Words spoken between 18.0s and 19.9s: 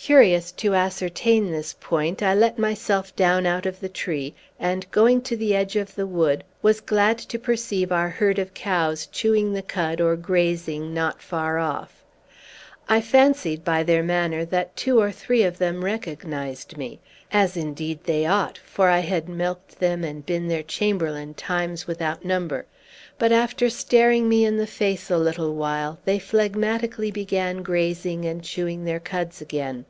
they ought, for I had milked